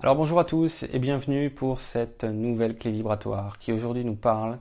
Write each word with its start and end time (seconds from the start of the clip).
Alors 0.00 0.14
bonjour 0.14 0.38
à 0.38 0.44
tous 0.44 0.84
et 0.84 1.00
bienvenue 1.00 1.50
pour 1.50 1.80
cette 1.80 2.22
nouvelle 2.22 2.78
clé 2.78 2.92
vibratoire 2.92 3.58
qui 3.58 3.72
aujourd'hui 3.72 4.04
nous 4.04 4.14
parle 4.14 4.60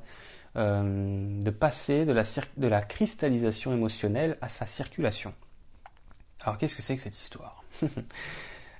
euh, 0.56 1.44
de 1.44 1.52
passer 1.52 2.06
de 2.06 2.68
la, 2.68 2.82
cristallisation 2.82 3.72
émotionnelle 3.72 4.40
à 4.42 4.50
sa 4.50 4.66
circulation. 4.66 5.36
Alors 6.42 6.58
qu'est-ce 6.58 6.76
que 6.76 6.82
c'est 6.82 6.96
que 6.96 7.04
cette 7.04 7.18
histoire? 7.18 7.64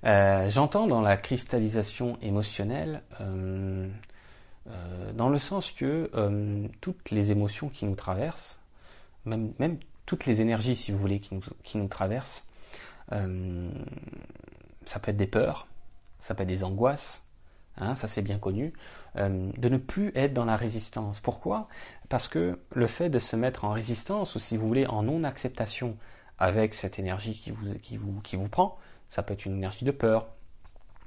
Euh, 0.04 0.48
J'entends 0.52 0.86
dans 0.86 1.02
la 1.02 1.18
cristallisation 1.18 2.20
émotionnelle 2.22 3.02
euh, 3.20 3.90
dans 5.16 5.30
le 5.30 5.40
sens 5.40 5.72
que 5.72 6.12
toutes 6.82 7.10
les 7.10 7.32
émotions 7.32 7.70
qui 7.70 7.86
nous 7.86 7.96
traversent, 7.96 8.60
même, 9.26 9.80
toutes 10.06 10.28
les 10.28 10.40
énergies 10.40 10.76
si 10.76 10.92
vous 10.92 11.00
voulez 11.00 11.20
qui 11.20 11.78
nous 11.80 11.88
traversent, 11.88 12.46
ça 13.10 13.18
peut 15.02 15.10
être 15.10 15.18
des 15.18 15.26
peurs, 15.26 15.68
ça 16.20 16.36
peut 16.36 16.44
être 16.44 16.50
des 16.50 16.64
angoisses, 16.64 17.24
hein, 17.78 17.96
ça 17.96 18.08
c'est 18.08 18.22
bien 18.22 18.40
connu, 18.40 18.74
euh, 19.18 19.52
de 19.58 19.70
ne 19.70 19.78
plus 19.78 20.12
être 20.16 20.34
dans 20.34 20.46
la 20.46 20.58
résistance. 20.58 21.20
Pourquoi? 21.20 21.68
Parce 22.10 22.28
que 22.28 22.60
le 22.74 22.88
fait 22.88 23.10
de 23.10 23.20
se 23.20 23.36
mettre 23.36 23.66
en 23.66 23.72
résistance, 23.72 24.36
ou 24.36 24.40
si 24.40 24.58
vous 24.58 24.68
voulez 24.68 24.88
en 24.88 25.04
non-acceptation 25.04 25.98
avec 26.38 26.74
cette 26.74 27.00
énergie 27.00 27.40
qui 27.82 27.98
vous, 27.98 28.50
prend, 28.50 28.78
ça 29.10 29.24
peut 29.24 29.34
être 29.34 29.46
une 29.46 29.58
énergie 29.58 29.86
de 29.86 29.92
peur, 29.92 30.28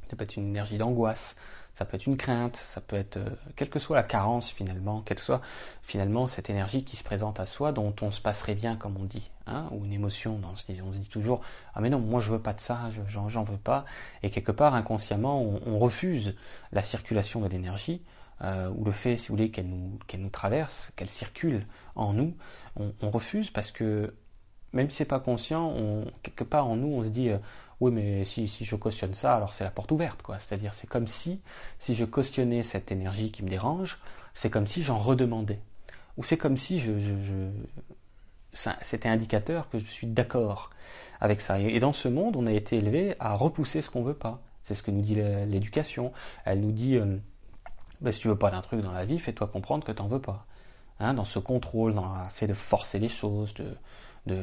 ça 0.08 0.16
peut 0.16 0.24
être 0.24 0.36
une 0.36 0.48
énergie 0.48 0.78
d'angoisse, 0.78 1.36
ça 1.74 1.84
peut 1.84 1.96
être 1.96 2.06
une 2.06 2.16
crainte, 2.16 2.56
ça 2.56 2.80
peut 2.80 2.96
être, 2.96 3.16
euh, 3.16 3.30
quelle 3.56 3.70
que 3.70 3.78
soit 3.78 3.96
la 3.96 4.02
carence 4.02 4.50
finalement, 4.50 5.02
quelle 5.02 5.18
que 5.18 5.22
soit 5.22 5.40
finalement 5.82 6.26
cette 6.26 6.50
énergie 6.50 6.84
qui 6.84 6.96
se 6.96 7.04
présente 7.04 7.38
à 7.38 7.46
soi, 7.46 7.72
dont 7.72 7.94
on 8.02 8.10
se 8.10 8.20
passerait 8.20 8.54
bien 8.54 8.76
comme 8.76 8.96
on 8.96 9.04
dit, 9.04 9.30
hein, 9.50 9.68
ou 9.72 9.84
une 9.84 9.92
émotion, 9.92 10.40
on 10.42 10.56
se, 10.56 10.64
dit, 10.70 11.08
toujours 11.08 11.40
ah 11.74 11.80
mais 11.80 11.90
non 11.90 11.98
moi 11.98 12.20
je 12.20 12.30
veux 12.30 12.38
pas 12.38 12.52
de 12.52 12.60
ça, 12.60 12.90
j'en 13.08 13.44
veux 13.44 13.56
pas, 13.56 13.84
et 14.22 14.30
quelque 14.30 14.52
part 14.52 14.74
inconsciemment 14.74 15.42
on, 15.42 15.78
refuse 15.78 16.34
la 16.72 16.82
circulation 16.82 17.40
de 17.40 17.48
l'énergie. 17.48 18.02
Euh, 18.42 18.70
ou 18.70 18.86
le 18.86 18.92
fait, 18.92 19.18
si 19.18 19.28
vous 19.28 19.34
voulez, 19.34 19.50
qu'elle 19.50 19.68
nous, 19.68 19.98
nous 20.16 20.30
traverse, 20.30 20.92
qu'elle 20.96 21.10
circule 21.10 21.66
en 21.94 22.14
nous, 22.14 22.34
on, 22.76 23.10
refuse 23.10 23.50
parce 23.50 23.70
que 23.70 24.14
même 24.72 24.88
si 24.88 24.96
c'est 24.96 25.04
pas 25.04 25.20
conscient, 25.20 25.68
on, 25.68 26.06
quelque 26.22 26.44
part 26.44 26.66
en 26.66 26.76
nous, 26.76 26.88
on 26.88 27.02
se 27.02 27.08
dit 27.08 27.28
euh, 27.28 27.36
oui, 27.80 27.90
mais 27.92 28.24
si, 28.24 28.46
si 28.46 28.64
je 28.64 28.76
cautionne 28.76 29.14
ça, 29.14 29.34
alors 29.34 29.54
c'est 29.54 29.64
la 29.64 29.70
porte 29.70 29.90
ouverte. 29.90 30.22
C'est-à-dire, 30.38 30.74
c'est 30.74 30.86
comme 30.86 31.06
si, 31.06 31.40
si 31.78 31.94
je 31.94 32.04
cautionnais 32.04 32.62
cette 32.62 32.92
énergie 32.92 33.32
qui 33.32 33.42
me 33.42 33.48
dérange, 33.48 33.98
c'est 34.34 34.50
comme 34.50 34.66
si 34.66 34.82
j'en 34.82 34.98
redemandais. 34.98 35.60
Ou 36.16 36.24
c'est 36.24 36.36
comme 36.36 36.58
si 36.58 36.78
je... 36.78 36.92
c'était 38.52 39.08
indicateur 39.08 39.68
que 39.68 39.78
je 39.78 39.84
suis 39.84 40.06
d'accord 40.06 40.70
avec 41.20 41.40
ça. 41.40 41.60
Et 41.60 41.78
dans 41.78 41.92
ce 41.92 42.08
monde, 42.08 42.36
on 42.36 42.46
a 42.46 42.52
été 42.52 42.76
élevé 42.78 43.14
à 43.20 43.34
repousser 43.34 43.82
ce 43.82 43.90
qu'on 43.90 44.02
veut 44.02 44.14
pas. 44.14 44.40
C'est 44.62 44.74
ce 44.74 44.82
que 44.82 44.90
nous 44.90 45.02
dit 45.02 45.14
l'éducation. 45.14 46.12
Elle 46.44 46.60
nous 46.60 46.72
dit, 46.72 46.96
euh, 46.96 47.16
bah, 48.00 48.12
si 48.12 48.20
tu 48.20 48.28
veux 48.28 48.38
pas 48.38 48.50
d'un 48.50 48.60
truc 48.60 48.82
dans 48.82 48.92
la 48.92 49.04
vie, 49.04 49.18
fais-toi 49.18 49.46
comprendre 49.46 49.84
que 49.84 49.92
tu 49.92 50.02
n'en 50.02 50.08
veux 50.08 50.20
pas. 50.20 50.46
Hein, 50.98 51.14
dans 51.14 51.24
ce 51.24 51.38
contrôle, 51.38 51.94
dans 51.94 52.08
le 52.08 52.30
fait 52.30 52.46
de 52.46 52.54
forcer 52.54 52.98
les 52.98 53.08
choses, 53.08 53.54
de, 54.26 54.36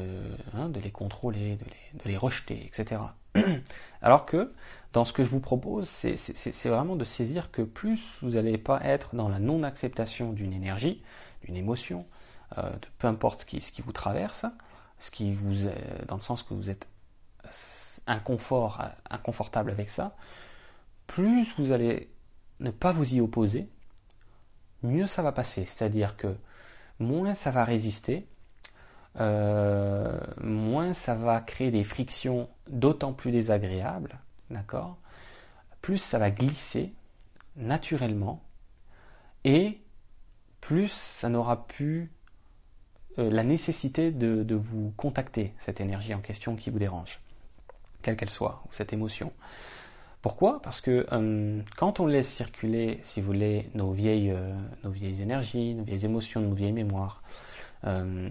hein, 0.54 0.68
de 0.68 0.80
les 0.80 0.90
contrôler, 0.90 1.56
de 1.56 1.64
les, 1.64 1.98
de 2.04 2.08
les 2.08 2.16
rejeter, 2.16 2.66
etc. 2.66 3.00
Alors 4.02 4.26
que 4.26 4.52
dans 4.92 5.04
ce 5.04 5.12
que 5.12 5.22
je 5.22 5.28
vous 5.28 5.40
propose, 5.40 5.88
c'est 5.88 6.68
vraiment 6.68 6.96
de 6.96 7.04
saisir 7.04 7.50
que 7.50 7.62
plus 7.62 8.00
vous 8.22 8.30
n'allez 8.30 8.58
pas 8.58 8.80
être 8.82 9.14
dans 9.14 9.28
la 9.28 9.38
non-acceptation 9.38 10.32
d'une 10.32 10.52
énergie, 10.52 11.02
d'une 11.44 11.56
émotion, 11.56 12.06
de 12.56 12.88
peu 12.98 13.06
importe 13.06 13.40
ce 13.40 13.46
qui, 13.46 13.82
vous 13.82 13.92
traverse, 13.92 14.46
ce 14.98 15.10
qui 15.10 15.32
vous 15.32 15.68
dans 16.06 16.16
le 16.16 16.22
sens 16.22 16.42
que 16.42 16.54
vous 16.54 16.70
êtes 16.70 16.88
inconfort, 18.06 18.82
inconfortable 19.10 19.70
avec 19.70 19.90
ça, 19.90 20.16
plus 21.06 21.46
vous 21.58 21.72
allez 21.72 22.10
ne 22.60 22.70
pas 22.70 22.92
vous 22.92 23.14
y 23.14 23.20
opposer, 23.20 23.68
mieux 24.82 25.06
ça 25.06 25.22
va 25.22 25.32
passer. 25.32 25.64
C'est-à-dire 25.64 26.16
que 26.16 26.36
moins 26.98 27.34
ça 27.34 27.50
va 27.50 27.64
résister, 27.64 28.26
euh, 29.20 30.18
moins 30.40 30.94
ça 30.94 31.14
va 31.14 31.40
créer 31.40 31.70
des 31.70 31.84
frictions 31.84 32.48
d'autant 32.68 33.12
plus 33.12 33.32
désagréables, 33.32 34.18
d'accord? 34.50 34.98
Plus 35.82 35.98
ça 35.98 36.18
va 36.18 36.30
glisser 36.30 36.94
naturellement 37.56 38.42
et 39.44 39.80
plus 40.60 40.92
ça 40.92 41.28
n'aura 41.28 41.66
euh, 41.80 42.08
la 43.22 43.42
nécessité 43.44 44.10
de, 44.10 44.54
vous 44.54 44.92
contacter, 44.96 45.52
cette 45.58 45.80
énergie 45.80 46.14
en 46.14 46.20
question 46.20 46.56
qui 46.56 46.70
vous 46.70 46.78
dérange, 46.78 47.20
quelle 48.02 48.16
qu'elle 48.16 48.30
soit, 48.30 48.62
ou 48.66 48.72
cette 48.72 48.92
émotion. 48.92 49.32
Pourquoi? 50.22 50.60
Parce 50.62 50.80
que 50.80 51.06
euh, 51.12 51.60
quand 51.76 52.00
on 52.00 52.06
laisse 52.06 52.28
circuler, 52.28 53.00
si 53.02 53.20
vous 53.20 53.28
voulez, 53.28 53.70
nos 53.74 53.92
vieilles, 53.92 54.34
nos 54.82 54.90
vieilles 54.90 55.22
énergies, 55.22 55.74
nos 55.74 55.84
vieilles 55.84 56.04
émotions, 56.04 56.40
nos 56.40 56.54
vieilles 56.54 56.72
mémoires, 56.72 57.22
euh, 57.84 58.28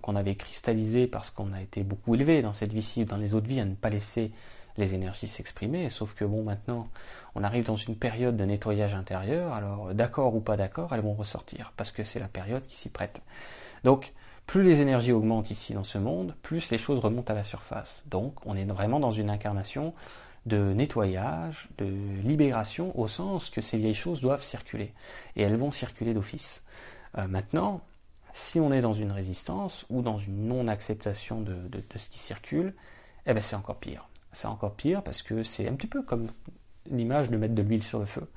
qu'on 0.00 0.14
avait 0.14 0.36
cristallisé 0.36 1.08
parce 1.08 1.30
qu'on 1.30 1.52
a 1.52 1.60
été 1.60 1.82
beaucoup 1.82 2.14
élevé 2.14 2.40
dans 2.40 2.52
cette 2.52 2.72
vie-ci 2.72 3.02
ou 3.02 3.04
dans 3.04 3.16
les 3.16 3.34
autres 3.34 3.48
vies 3.48 3.58
à 3.58 3.64
ne 3.64 3.74
pas 3.74 3.90
laisser 3.90 4.30
les 4.78 4.94
énergies 4.94 5.28
s'exprimer. 5.28 5.90
Sauf 5.90 6.14
que 6.14 6.24
bon, 6.24 6.42
maintenant, 6.42 6.88
on 7.34 7.44
arrive 7.44 7.64
dans 7.64 7.76
une 7.76 7.96
période 7.96 8.36
de 8.36 8.44
nettoyage 8.44 8.94
intérieur. 8.94 9.52
Alors, 9.52 9.94
d'accord 9.94 10.34
ou 10.34 10.40
pas 10.40 10.56
d'accord, 10.56 10.92
elles 10.92 11.00
vont 11.00 11.14
ressortir 11.14 11.72
parce 11.76 11.92
que 11.92 12.04
c'est 12.04 12.20
la 12.20 12.28
période 12.28 12.66
qui 12.66 12.76
s'y 12.76 12.88
prête. 12.88 13.22
Donc, 13.84 14.12
plus 14.46 14.62
les 14.62 14.80
énergies 14.80 15.12
augmentent 15.12 15.50
ici 15.50 15.74
dans 15.74 15.84
ce 15.84 15.98
monde, 15.98 16.34
plus 16.42 16.70
les 16.70 16.78
choses 16.78 17.00
remontent 17.00 17.32
à 17.32 17.36
la 17.36 17.44
surface. 17.44 18.02
Donc, 18.06 18.34
on 18.46 18.56
est 18.56 18.64
vraiment 18.64 19.00
dans 19.00 19.10
une 19.10 19.30
incarnation 19.30 19.92
de 20.46 20.72
nettoyage, 20.72 21.68
de 21.78 21.86
libération, 22.22 22.96
au 22.98 23.08
sens 23.08 23.50
que 23.50 23.60
ces 23.60 23.78
vieilles 23.78 23.94
choses 23.94 24.20
doivent 24.20 24.42
circuler. 24.42 24.92
Et 25.34 25.42
elles 25.42 25.56
vont 25.56 25.72
circuler 25.72 26.14
d'office. 26.14 26.62
Euh, 27.18 27.26
maintenant, 27.26 27.80
si 28.32 28.60
on 28.60 28.72
est 28.72 28.80
dans 28.80 28.92
une 28.92 29.10
résistance 29.10 29.86
ou 29.90 30.02
dans 30.02 30.18
une 30.18 30.46
non-acceptation 30.46 31.40
de, 31.40 31.82
ce 31.96 32.08
qui 32.08 32.18
circule, 32.18 32.74
eh 33.26 33.34
ben 33.34 33.42
c'est 33.42 33.56
encore 33.56 33.78
pire. 33.78 34.08
C'est 34.36 34.48
encore 34.48 34.74
pire 34.74 35.02
parce 35.02 35.22
que 35.22 35.42
c'est 35.42 35.66
un 35.66 35.72
petit 35.72 35.86
peu 35.86 36.02
comme 36.02 36.26
l'image 36.90 37.30
de 37.30 37.38
mettre 37.38 37.54
de 37.54 37.62
l'huile 37.62 37.82
sur 37.82 37.98
le 37.98 38.04
feu. 38.04 38.28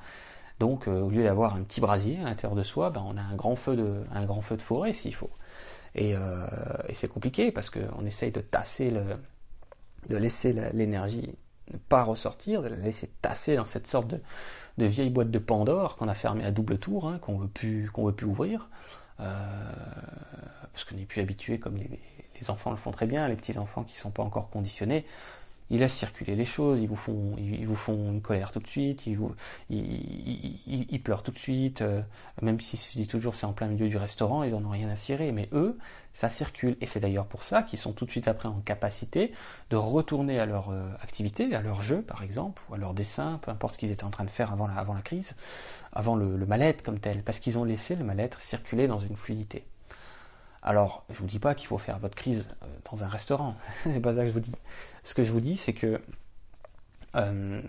Donc 0.58 0.88
euh, 0.88 1.02
au 1.02 1.10
lieu 1.10 1.24
d'avoir 1.24 1.56
un 1.56 1.64
petit 1.64 1.82
brasier 1.82 2.18
à 2.22 2.24
l'intérieur 2.24 2.56
de 2.56 2.64
soi, 2.64 2.90
ben, 2.90 3.04
on 3.06 3.18
a 3.18 3.22
un 3.22 3.36
grand 3.36 3.58
feu 3.58 3.76
de, 3.76 4.04
un 4.14 4.26
grand 4.26 4.42
feu 4.42 4.56
de 4.56 4.62
forêt 4.62 4.94
s'il 4.94 5.14
faut. 5.14 5.30
Et, 5.96 6.16
euh, 6.16 6.48
c'est 6.94 7.10
compliqué 7.10 7.52
parce 7.52 7.70
qu'on 7.70 8.06
essaye 8.06 8.32
de 8.32 8.40
tasser 8.40 8.92
le, 8.92 9.04
de 10.08 10.16
laisser 10.16 10.54
l'énergie 10.72 11.36
ne 11.74 11.78
pas 11.78 12.04
ressortir, 12.04 12.62
de 12.62 12.70
la 12.70 12.78
laisser 12.78 13.10
tasser 13.22 13.58
dans 13.58 13.66
cette 13.66 13.88
sorte 13.88 14.08
de, 14.08 14.86
vieille 14.86 15.10
boîte 15.10 15.32
de 15.32 15.40
Pandore 15.40 15.98
qu'on 15.98 16.08
a 16.08 16.14
fermée 16.14 16.46
à 16.46 16.52
double 16.52 16.78
tour, 16.78 17.10
hein, 17.10 17.20
qu'on 17.20 17.38
veut 17.38 17.50
plus 17.50 17.92
qu'on 17.92 18.06
veut 18.06 18.16
plus 18.16 18.26
ouvrir. 18.26 18.70
Euh, 19.20 19.34
parce 20.72 20.86
qu'on 20.86 20.96
n'est 20.96 21.04
plus 21.04 21.20
habitué 21.20 21.60
comme 21.60 21.76
les, 21.76 21.90
enfants 22.50 22.72
le 22.72 22.78
font 22.78 22.92
très 22.92 23.06
bien, 23.06 23.28
les 23.28 23.36
petits 23.36 23.58
enfants 23.58 23.84
qui 23.84 23.96
ne 23.96 24.00
sont 24.00 24.12
pas 24.12 24.24
encore 24.24 24.50
conditionnés, 24.50 25.06
ils 25.70 25.80
laissent 25.80 25.96
circuler 25.96 26.36
les 26.36 26.46
choses, 26.46 26.80
ils 26.80 26.88
vous 26.88 26.96
font, 26.96 27.36
une 27.38 28.22
colère 28.22 28.52
tout 28.52 28.60
de 28.60 28.68
suite, 28.68 29.06
ils, 29.06 29.18
vous, 29.18 29.36
pleurent 31.04 31.24
tout 31.24 31.32
de 31.32 31.38
suite, 31.38 31.82
euh, 31.82 32.02
même 32.42 32.60
si 32.60 32.78
je 32.78 32.98
dis 32.98 33.08
toujours 33.08 33.36
c'est 33.36 33.46
en 33.46 33.54
plein 33.54 33.68
milieu 33.68 33.88
du 33.88 33.98
restaurant, 33.98 34.44
ils 34.44 34.52
n'en 34.52 34.66
ont 34.66 34.72
rien 34.72 34.90
à 34.90 34.96
cirer, 34.96 35.32
mais 35.32 35.48
eux, 35.54 35.78
ça 36.14 36.30
circule. 36.30 36.76
Et 36.82 36.88
c'est 36.88 37.00
d'ailleurs 37.00 37.28
pour 37.28 37.44
ça 37.44 37.64
qu'ils 37.64 37.80
sont 37.80 37.94
tout 37.94 38.06
de 38.06 38.12
suite 38.12 38.28
après 38.28 38.48
en 38.48 38.60
capacité 38.62 39.32
de 39.70 39.76
retourner 39.76 40.40
à 40.40 40.46
leur 40.46 40.70
euh, 40.70 40.90
activité, 41.02 41.54
à 41.56 41.62
leur 41.62 41.82
jeu 41.82 42.02
par 42.02 42.24
exemple, 42.24 42.62
ou 42.70 42.74
à 42.74 42.78
leur 42.78 42.94
dessin, 42.94 43.40
peu 43.42 43.52
importe 43.52 43.76
ce 43.76 43.80
qu'ils 43.80 43.92
étaient 43.92 44.04
en 44.04 44.10
train 44.10 44.26
de 44.26 44.30
faire 44.30 44.52
avant 44.52 44.68
la, 44.68 45.02
crise, 45.02 45.36
avant 45.94 46.16
le, 46.16 46.36
le 46.36 46.46
mal-être 46.46 46.84
comme 46.84 47.00
tel, 47.00 47.24
parce 47.24 47.40
qu'ils 47.40 47.58
ont 47.58 47.64
laissé 47.64 47.96
le 47.96 48.04
mal-être 48.04 48.42
circuler 48.42 48.88
dans 48.88 49.00
une 49.00 49.16
fluidité. 49.16 49.66
Alors, 50.62 51.06
je 51.10 51.20
vous 51.20 51.26
dis 51.26 51.40
pas 51.40 51.56
qu'il 51.56 51.68
faut 51.68 51.78
faire 51.78 52.00
votre 52.00 52.16
crise 52.16 52.46
dans 52.92 53.04
un 53.04 53.08
restaurant, 53.08 53.56
c'est 53.84 54.00
pas 54.00 54.16
ça 54.16 54.22
que 54.22 54.28
je 54.28 54.34
vous 54.34 54.40
dis. 54.40 54.56
Ce 55.04 55.14
que 55.14 55.24
je 55.24 55.32
vous 55.32 55.42
dis, 55.42 55.58
c'est 55.58 55.74
que 55.74 56.02
euh, 57.16 57.62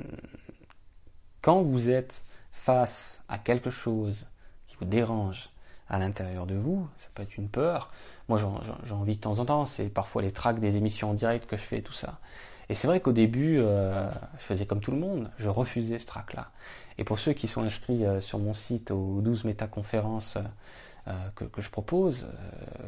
quand 1.43 1.63
vous 1.63 1.89
êtes 1.89 2.25
face 2.51 3.23
à 3.29 3.39
quelque 3.39 3.71
chose 3.71 4.27
qui 4.67 4.77
vous 4.77 4.85
dérange 4.85 5.51
à 5.89 5.99
l'intérieur 5.99 6.47
de 6.47 6.55
vous, 6.55 6.89
ça 6.99 7.09
peut 7.15 7.23
être 7.23 7.37
une 7.37 7.49
peur. 7.49 7.93
Moi, 8.29 8.39
j'en 8.85 9.03
vis 9.03 9.17
de 9.17 9.21
temps 9.21 9.41
en 9.41 9.45
temps. 9.45 9.67
C'est 9.67 9.89
parfois 9.89 10.23
les 10.23 10.31
tracks 10.31 10.61
des 10.61 10.77
émissions 10.77 11.11
en 11.11 11.15
direct 11.15 11.47
que 11.47 11.57
je 11.57 11.63
fais, 11.63 11.83
tout 11.83 11.93
ça. 11.93 12.21
Et 12.69 12.77
c'est 12.77 12.87
vrai 12.87 13.01
qu'au 13.01 13.13
début, 13.13 13.59
euh, 13.59 14.09
je 14.39 14.45
faisais 14.45 14.67
comme 14.67 14.81
tout 14.81 14.93
le 14.93 14.99
monde, 14.99 15.31
je 15.39 15.49
refusais 15.49 15.99
ce 15.99 16.07
track-là. 16.07 16.51
Et 16.99 17.05
pour 17.05 17.19
ceux 17.19 17.33
qui 17.33 17.49
sont 17.49 17.63
inscrits 17.63 18.05
sur 18.21 18.39
mon 18.39 18.55
site 18.55 18.93
aux 18.93 19.21
12 19.21 19.45
métaconférences 19.45 20.37
euh, 20.37 20.43
que, 21.35 21.61
je 21.61 21.71
propose 21.71 22.27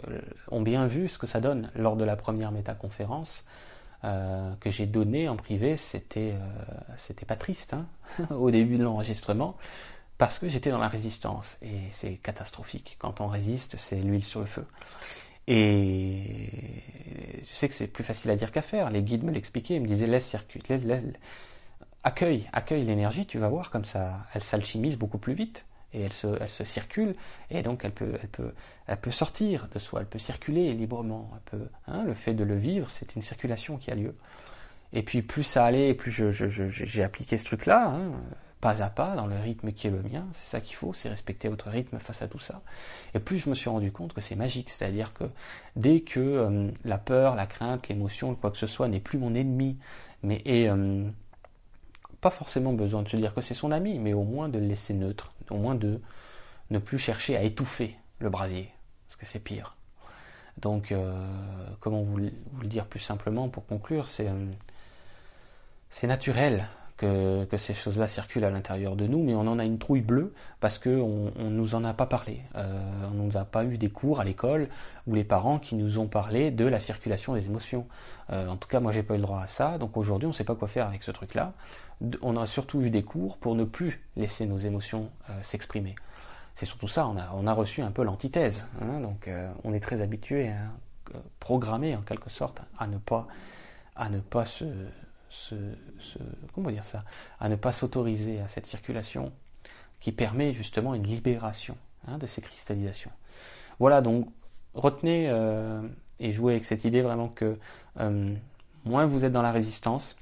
euh, 0.08 0.20
ont 0.50 0.62
bien 0.62 0.86
vu 0.86 1.08
ce 1.08 1.18
que 1.18 1.26
ça 1.26 1.40
donne. 1.40 1.70
Lors 1.74 1.96
de 1.96 2.04
la 2.04 2.16
première 2.16 2.52
métaconférence 2.52 3.44
euh, 4.04 4.52
que 4.60 4.70
j'ai 4.70 4.86
donnée 4.86 5.28
en 5.28 5.36
privé, 5.36 5.76
c'était 5.76 6.34
c'était 6.96 7.26
pas 7.26 7.36
triste 7.36 7.74
hein, 7.74 7.86
au 8.30 8.50
début 8.50 8.78
de 8.78 8.84
l'enregistrement 8.84 9.56
parce 10.18 10.38
que 10.38 10.48
j'étais 10.48 10.70
dans 10.70 10.78
la 10.78 10.88
résistance 10.88 11.58
et 11.62 11.80
c'est 11.90 12.14
catastrophique. 12.14 12.96
Quand 13.00 13.20
on 13.20 13.26
résiste, 13.26 13.76
c'est 13.76 14.00
l'huile 14.00 14.24
sur 14.24 14.40
le 14.40 14.46
feu. 14.46 14.64
Et 15.48 16.48
je 17.40 17.54
sais 17.54 17.68
que 17.68 17.74
c'est 17.74 17.88
plus 17.88 18.04
facile 18.04 18.30
à 18.30 18.36
dire 18.36 18.52
qu'à 18.52 18.62
faire. 18.62 18.90
Les 18.90 19.02
guides 19.02 19.24
me 19.24 19.32
l'expliquaient, 19.32 19.74
ils 19.76 19.82
me 19.82 19.88
disaient 19.88 20.06
laisse 20.06 20.26
circuler, 20.26 20.80
accueille, 22.04 22.48
accueille 22.52 22.84
l'énergie, 22.84 23.26
tu 23.26 23.38
vas 23.38 23.48
voir 23.48 23.70
comme 23.70 23.84
ça, 23.84 24.20
elle 24.34 24.44
s'alchimise 24.44 24.96
beaucoup 24.96 25.18
plus 25.18 25.34
vite 25.34 25.64
et 25.94 26.02
elle 26.02 26.12
se, 26.12 26.64
circule 26.64 27.14
et 27.50 27.62
donc 27.62 27.84
elle 27.84 27.92
peut, 27.92 29.10
sortir 29.10 29.68
de 29.72 29.78
soi, 29.78 30.00
elle 30.00 30.06
peut 30.06 30.18
circuler 30.18 30.72
librement. 30.74 31.30
Hein, 31.86 32.04
le 32.04 32.14
fait 32.14 32.34
de 32.34 32.44
le 32.44 32.56
vivre, 32.56 32.88
c'est 32.90 33.14
une 33.14 33.22
circulation 33.22 33.76
qui 33.76 33.90
a 33.90 33.94
lieu. 33.94 34.14
Et 34.92 35.02
puis 35.02 35.22
plus 35.22 35.44
ça 35.44 35.64
allait, 35.64 35.94
plus 35.94 36.12
j'ai 36.70 37.02
appliqué 37.02 37.38
ce 37.38 37.44
truc-là, 37.44 37.90
hein, 37.90 38.12
pas 38.62 38.80
à 38.80 38.90
pas, 38.90 39.16
dans 39.16 39.26
le 39.26 39.34
rythme 39.34 39.72
qui 39.72 39.88
est 39.88 39.90
le 39.90 40.02
mien. 40.02 40.26
C'est 40.32 40.48
ça 40.48 40.60
qu'il 40.60 40.76
faut, 40.76 40.92
c'est 40.92 41.08
respecter 41.08 41.48
votre 41.48 41.68
rythme 41.68 41.98
face 41.98 42.22
à 42.22 42.28
tout 42.28 42.38
ça. 42.38 42.62
Et 43.12 43.18
plus 43.18 43.38
je 43.38 43.50
me 43.50 43.54
suis 43.54 43.68
rendu 43.68 43.90
compte 43.90 44.12
que 44.12 44.20
c'est 44.20 44.36
magique, 44.36 44.70
c'est-à-dire 44.70 45.12
que 45.14 45.24
dès 45.74 46.00
que 46.00 46.20
euh, 46.20 46.70
la 46.84 46.98
peur, 46.98 47.34
la 47.34 47.46
crainte, 47.46 47.88
l'émotion, 47.88 48.34
quoi 48.36 48.52
que 48.52 48.58
ce 48.58 48.68
soit 48.68 48.86
n'est 48.86 49.00
plus 49.00 49.18
mon 49.18 49.34
ennemi, 49.34 49.78
mais 50.22 50.42
est 50.44 50.68
euh, 50.68 51.04
pas 52.20 52.30
forcément 52.30 52.72
besoin 52.72 53.02
de 53.02 53.08
se 53.08 53.16
dire 53.16 53.34
que 53.34 53.40
c'est 53.40 53.52
son 53.52 53.72
ami, 53.72 53.98
mais 53.98 54.12
au 54.12 54.22
moins 54.22 54.48
de 54.48 54.60
le 54.60 54.66
laisser 54.66 54.94
neutre, 54.94 55.31
au 55.50 55.56
moins 55.56 55.74
de 55.74 56.00
ne 56.70 56.78
plus 56.78 56.98
chercher 56.98 57.36
à 57.36 57.42
étouffer 57.42 57.96
le 58.18 58.30
brasier, 58.30 58.70
parce 59.06 59.16
que 59.16 59.26
c'est 59.26 59.40
pire. 59.40 59.76
Donc, 60.58 60.92
euh, 60.92 61.14
comment 61.80 62.02
vous, 62.02 62.18
le 62.18 62.30
dire 62.64 62.86
plus 62.86 63.00
simplement 63.00 63.48
pour 63.48 63.66
conclure, 63.66 64.08
c'est 64.08 64.28
c'est 65.90 66.06
naturel 66.06 66.66
que, 66.96 67.56
ces 67.56 67.74
choses-là 67.74 68.08
circulent 68.08 68.44
à 68.44 68.50
l'intérieur 68.50 68.96
de 68.96 69.06
nous, 69.06 69.22
mais 69.22 69.34
on 69.34 69.40
en 69.40 69.58
a 69.58 69.64
une 69.64 69.78
trouille 69.78 70.00
bleue 70.00 70.32
parce 70.60 70.78
qu'on 70.78 71.32
ne 71.36 71.48
nous 71.48 71.74
en 71.74 71.84
a 71.84 71.94
pas 71.94 72.06
parlé. 72.06 72.40
Euh, 72.56 72.80
on 73.12 73.22
nous 73.22 73.36
a 73.36 73.44
pas 73.44 73.64
eu 73.64 73.76
des 73.76 73.90
cours 73.90 74.20
à 74.20 74.24
l'école 74.24 74.68
ou 75.06 75.14
les 75.14 75.24
parents 75.24 75.58
qui 75.58 75.74
nous 75.74 75.98
ont 75.98 76.06
parlé 76.06 76.50
de 76.50 76.64
la 76.64 76.80
circulation 76.80 77.34
des 77.34 77.46
émotions. 77.46 77.86
Euh, 78.30 78.48
en 78.48 78.56
tout 78.56 78.68
cas, 78.68 78.80
moi, 78.80 78.92
j'ai 78.92 79.02
pas 79.02 79.14
eu 79.14 79.18
le 79.18 79.24
droit 79.24 79.42
à 79.42 79.48
ça, 79.48 79.78
donc 79.78 79.96
aujourd'hui, 79.96 80.26
on 80.26 80.30
ne 80.30 80.34
sait 80.34 80.44
pas 80.44 80.54
quoi 80.54 80.68
faire 80.68 80.86
avec 80.86 81.02
ce 81.02 81.10
truc-là. 81.10 81.52
On 82.22 82.36
a 82.36 82.46
surtout 82.46 82.82
eu 82.82 82.90
des 82.90 83.02
cours 83.02 83.36
pour 83.38 83.54
ne 83.54 83.64
plus 83.64 84.00
laisser 84.16 84.46
nos 84.46 84.58
émotions 84.58 85.10
euh, 85.30 85.42
s'exprimer. 85.42 85.94
C'est 86.54 86.66
surtout 86.66 86.88
ça, 86.88 87.08
on 87.08 87.46
a, 87.46 87.52
reçu 87.54 87.80
un 87.80 87.90
peu 87.90 88.02
l'antithèse. 88.02 88.68
Hein, 88.82 89.00
donc, 89.00 89.30
on 89.64 89.72
est 89.72 89.80
très 89.80 90.02
habitué, 90.02 90.50
hein, 90.50 90.70
programmé 91.40 91.96
en 91.96 92.02
quelque 92.02 92.28
sorte, 92.28 92.60
à 92.78 92.86
ne 92.86 92.98
pas, 92.98 93.26
se 94.44 94.66
comment 96.54 96.70
dire 96.70 96.84
ça, 96.84 97.04
à 97.40 97.48
ne 97.48 97.56
pas 97.56 97.72
s'autoriser 97.72 98.40
à 98.40 98.48
cette 98.48 98.66
circulation 98.66 99.32
qui 100.00 100.12
permet 100.12 100.52
justement 100.52 100.94
une 100.94 101.06
libération 101.06 101.76
hein, 102.06 102.18
de 102.18 102.26
ces 102.26 102.42
cristallisations. 102.42 103.12
Voilà, 103.78 104.00
donc 104.00 104.28
retenez 104.74 105.28
euh, 105.28 105.80
et 106.18 106.32
jouez 106.32 106.54
avec 106.54 106.64
cette 106.64 106.84
idée 106.84 107.02
vraiment 107.02 107.28
que 107.28 107.58
euh, 108.00 108.34
moins 108.84 109.06
vous 109.06 109.24
êtes 109.24 109.32
dans 109.32 109.42
la 109.42 109.52
résistance 109.52 110.16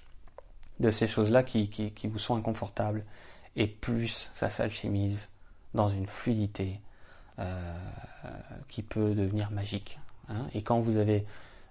de 0.80 0.90
ces 0.90 1.06
choses-là 1.06 1.42
qui, 1.42 1.92
vous 2.04 2.18
sont 2.18 2.36
inconfortables, 2.36 3.04
et 3.56 3.66
plus 3.66 4.30
ça 4.34 4.50
s'alchimise 4.50 5.28
dans 5.74 5.88
une 5.88 6.06
fluidité 6.06 6.80
euh, 7.38 7.78
qui 8.68 8.82
peut 8.82 9.14
devenir 9.14 9.50
magique. 9.50 9.98
Hein. 10.28 10.46
Et 10.54 10.62
quand 10.62 10.80
vous 10.80 10.96
avez 10.96 11.24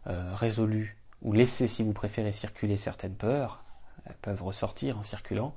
résolu 0.05 0.97
ou 1.21 1.33
laisser, 1.33 1.67
si 1.67 1.83
vous 1.83 1.93
préférez, 1.93 2.31
circuler 2.31 2.77
certaines 2.77 3.13
peurs, 3.13 3.63
elles 4.05 4.15
peuvent 4.21 4.41
ressortir 4.41 4.97
en 4.97 5.03
circulant, 5.03 5.53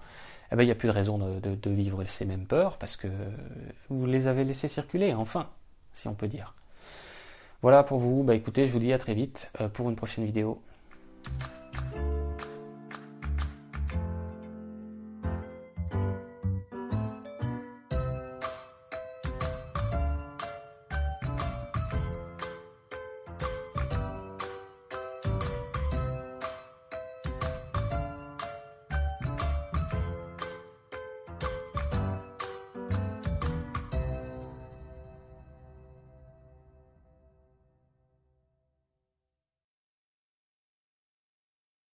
eh 0.50 0.56
ben, 0.56 0.64
il 0.64 0.66
n'y 0.66 0.72
a 0.72 0.75
plus 0.75 0.88
de 0.88 0.93
raison 0.93 1.16
de, 1.16 1.70
vivre 1.70 2.05
ces 2.05 2.26
mêmes 2.26 2.44
peurs 2.44 2.76
parce 2.76 2.96
que 2.96 3.08
vous 3.88 4.05
les 4.05 4.26
avez 4.26 4.44
laissées 4.44 4.69
circuler, 4.69 5.14
enfin, 5.14 5.48
si 5.94 6.08
on 6.08 6.14
peut 6.14 6.28
dire. 6.28 6.55
Voilà 7.62 7.84
pour 7.84 7.98
vous, 7.98 8.22
bah 8.22 8.34
écoutez, 8.34 8.66
je 8.66 8.72
vous 8.72 8.81
dis 8.81 8.93
à 8.93 8.98
très 8.98 9.14
vite 9.14 9.50
euh, 9.60 9.69
pour 9.69 9.88
une 9.88 9.96
prochaine 9.96 10.25
vidéo. 10.25 10.60